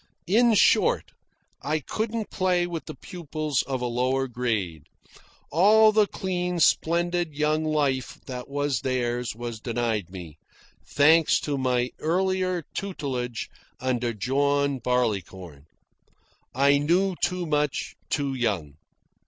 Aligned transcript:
In 0.25 0.55
short, 0.55 1.11
I 1.61 1.79
couldn't 1.79 2.31
play 2.31 2.65
with 2.65 2.87
the 2.87 2.95
pupils 2.95 3.61
of 3.67 3.81
a 3.81 3.85
lower 3.85 4.27
grade. 4.27 4.85
All 5.51 5.91
the 5.91 6.07
clean 6.07 6.59
splendid 6.59 7.35
young 7.35 7.63
life 7.63 8.17
that 8.25 8.49
was 8.49 8.81
theirs 8.81 9.35
was 9.35 9.59
denied 9.59 10.09
me 10.09 10.39
thanks 10.83 11.39
to 11.41 11.55
my 11.55 11.91
earlier 11.99 12.63
tutelage 12.73 13.47
under 13.79 14.11
John 14.11 14.79
Barleycorn. 14.79 15.67
I 16.55 16.79
knew 16.79 17.13
too 17.23 17.45
much 17.45 17.93
too 18.09 18.33
young. 18.33 18.77